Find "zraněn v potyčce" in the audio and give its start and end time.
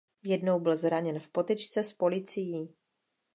0.75-1.83